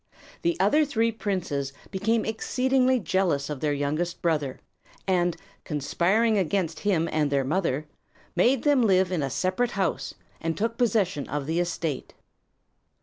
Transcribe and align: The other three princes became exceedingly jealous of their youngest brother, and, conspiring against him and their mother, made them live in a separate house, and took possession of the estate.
The 0.41 0.59
other 0.59 0.83
three 0.83 1.11
princes 1.11 1.73
became 1.91 2.25
exceedingly 2.25 2.99
jealous 2.99 3.51
of 3.51 3.59
their 3.59 3.71
youngest 3.71 4.19
brother, 4.23 4.59
and, 5.07 5.37
conspiring 5.63 6.39
against 6.39 6.79
him 6.79 7.07
and 7.11 7.29
their 7.31 7.43
mother, 7.43 7.85
made 8.35 8.63
them 8.63 8.81
live 8.81 9.11
in 9.11 9.21
a 9.21 9.29
separate 9.29 9.71
house, 9.77 10.15
and 10.39 10.57
took 10.57 10.75
possession 10.75 11.29
of 11.29 11.45
the 11.45 11.59
estate. 11.59 12.15